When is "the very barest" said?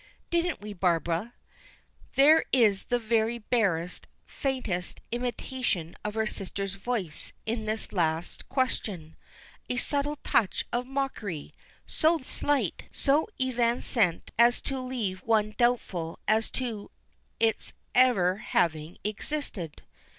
2.85-4.07